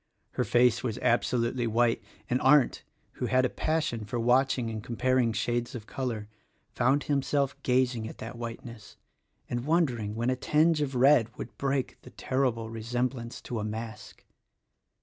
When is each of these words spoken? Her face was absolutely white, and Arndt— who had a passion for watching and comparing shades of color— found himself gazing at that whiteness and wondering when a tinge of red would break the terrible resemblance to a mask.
Her 0.31 0.43
face 0.43 0.81
was 0.81 0.97
absolutely 1.03 1.67
white, 1.67 2.03
and 2.27 2.41
Arndt— 2.41 2.83
who 3.17 3.27
had 3.27 3.45
a 3.45 3.49
passion 3.49 4.03
for 4.03 4.19
watching 4.19 4.71
and 4.71 4.83
comparing 4.83 5.31
shades 5.31 5.75
of 5.75 5.85
color— 5.85 6.27
found 6.73 7.03
himself 7.03 7.55
gazing 7.61 8.07
at 8.09 8.17
that 8.17 8.35
whiteness 8.35 8.97
and 9.47 9.63
wondering 9.63 10.15
when 10.15 10.31
a 10.31 10.35
tinge 10.35 10.81
of 10.81 10.95
red 10.95 11.29
would 11.37 11.55
break 11.59 12.01
the 12.01 12.09
terrible 12.09 12.67
resemblance 12.71 13.39
to 13.41 13.59
a 13.59 13.63
mask. 13.63 14.25